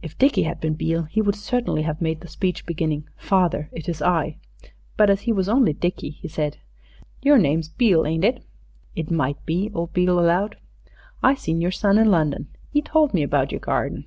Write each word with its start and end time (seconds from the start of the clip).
If 0.00 0.16
Dickie 0.16 0.44
had 0.44 0.58
been 0.58 0.72
Beale 0.72 1.02
he 1.02 1.20
would 1.20 1.34
certainly 1.36 1.82
have 1.82 2.00
made 2.00 2.22
the 2.22 2.28
speech, 2.28 2.64
beginning, 2.64 3.06
"Father, 3.18 3.68
it 3.72 3.90
is 3.90 4.00
I." 4.00 4.38
But 4.96 5.10
as 5.10 5.20
he 5.28 5.32
was 5.32 5.50
only 5.50 5.74
Dickie, 5.74 6.12
he 6.12 6.28
said 6.28 6.56
"Your 7.20 7.36
name's 7.36 7.68
Beale, 7.68 8.06
ain't 8.06 8.24
it?" 8.24 8.42
"It 8.96 9.10
might 9.10 9.44
be," 9.44 9.70
old 9.74 9.92
Beale 9.92 10.18
allowed. 10.18 10.56
"I 11.22 11.34
seen 11.34 11.60
your 11.60 11.72
son 11.72 11.98
in 11.98 12.10
London. 12.10 12.46
'E 12.72 12.80
told 12.80 13.12
me 13.12 13.22
about 13.22 13.52
yer 13.52 13.58
garden." 13.58 14.06